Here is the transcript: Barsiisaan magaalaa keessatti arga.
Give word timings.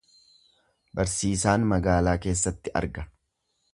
Barsiisaan 0.99 1.67
magaalaa 1.73 2.17
keessatti 2.25 2.75
arga. 2.83 3.05